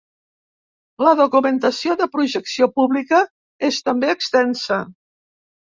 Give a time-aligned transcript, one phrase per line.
[1.07, 3.21] La documentació de projecció pública
[3.71, 4.83] és també extensa.